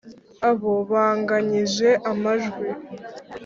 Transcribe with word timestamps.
abo 0.49 0.73
banganyije 0.91 1.89
amajwi 2.11 2.67